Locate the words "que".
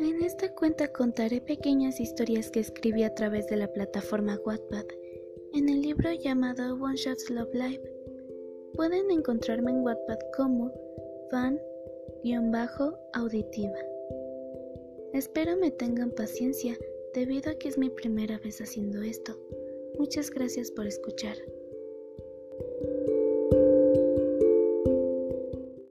2.50-2.60, 17.56-17.68